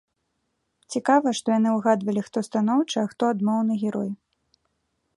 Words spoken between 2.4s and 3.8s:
станоўчы, а хто адмоўны